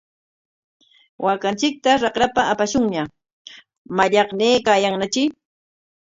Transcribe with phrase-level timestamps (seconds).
[1.25, 3.03] Waakanchikta raqrapa apashunña,
[3.97, 5.23] mallaqnaykaayanñatri.